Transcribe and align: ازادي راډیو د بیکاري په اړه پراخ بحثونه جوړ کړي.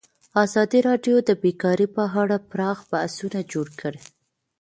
ازادي 0.45 0.79
راډیو 0.87 1.15
د 1.23 1.29
بیکاري 1.43 1.87
په 1.95 2.03
اړه 2.21 2.35
پراخ 2.51 2.79
بحثونه 2.91 3.39
جوړ 3.51 3.67
کړي. 3.81 4.01